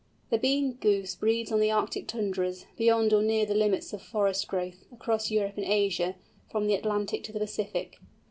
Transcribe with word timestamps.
The 0.31 0.39
Bean 0.39 0.73
Goose 0.77 1.13
breeds 1.15 1.51
on 1.51 1.59
the 1.59 1.69
Arctic 1.69 2.07
tundras, 2.07 2.65
beyond 2.75 3.13
or 3.13 3.21
near 3.21 3.45
the 3.45 3.53
limits 3.53 3.93
of 3.93 4.01
forest 4.01 4.47
growth, 4.47 4.83
across 4.91 5.29
Europe 5.29 5.57
and 5.57 5.65
Asia, 5.67 6.15
from 6.49 6.65
the 6.65 6.73
Atlantic 6.73 7.23
to 7.25 7.31
the 7.31 7.39
Pacific. 7.39 7.99